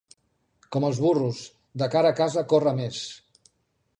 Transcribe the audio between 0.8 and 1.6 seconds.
els burros,